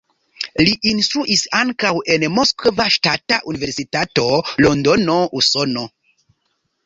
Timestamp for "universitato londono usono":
3.53-5.85